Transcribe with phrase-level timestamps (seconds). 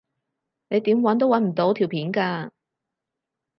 [0.69, 2.49] 你點搵都搵唔到條片㗎